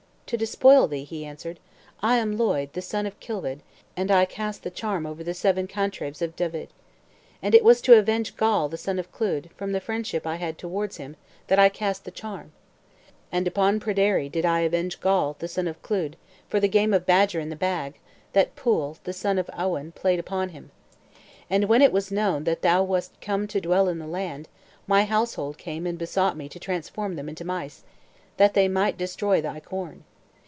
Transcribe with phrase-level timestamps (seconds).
[0.27, 1.59] "To despoil thee," he answered.
[2.01, 3.59] "I am Lloyd, the son of Kilwed,
[3.97, 6.69] and I cast the charm over the seven cantrevs of Dyved.
[7.41, 10.57] And it was to avenge Gawl, the son of Clud, from the friendship I had
[10.57, 11.17] towards him,
[11.47, 12.53] that I cast the charm.
[13.29, 16.15] And upon Pryderi did I avenge Gawl, the son of Clud,
[16.47, 17.99] for the game of Badger in the Bag,
[18.31, 20.71] that Pwyll, the son of Auwyn, played upon him.
[21.49, 24.47] And when it was known that thou wast come to dwell in the land,
[24.87, 27.83] my household came and besought me to transform them into mice,
[28.37, 30.05] that they might destroy thy corn.